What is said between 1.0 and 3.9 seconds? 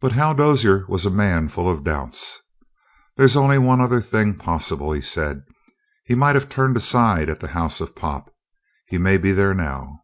a man full of doubts. "There's only one